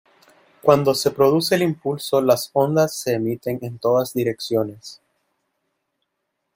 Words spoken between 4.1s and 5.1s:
direcciones.